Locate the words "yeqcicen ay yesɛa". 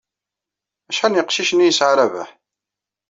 1.17-1.93